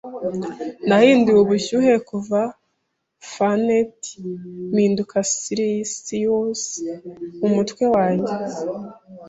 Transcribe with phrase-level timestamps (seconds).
[0.87, 2.39] Nahinduye ubushyuhe kuva
[3.31, 3.99] Fahrenheit
[4.73, 6.83] mpinduka selisiyusi
[7.39, 8.33] mumutwe wanjye.